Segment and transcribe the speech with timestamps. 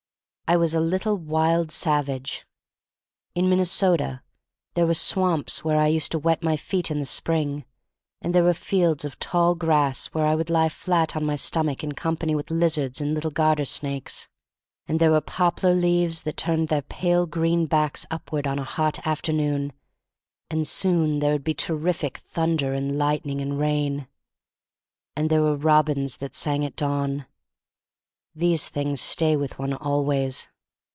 [0.53, 2.45] I was a little wild savage.
[3.33, 4.21] In Minnesota
[4.73, 7.63] there were swamps where I used to wet my feet in the spring,
[8.21, 11.85] and there were fields of tall grass where I would lie flat on my stomach
[11.85, 14.27] in company with lizards and little garter snakes.
[14.89, 18.99] And there were poplar leaves that turned their pale green backs upward on a hot
[19.07, 19.71] after noon,
[20.49, 24.05] and soon there would be terrific thunder and lightning and rain.
[25.15, 27.25] And there were robins that sang at dawn.
[28.33, 30.47] These things stay with one always.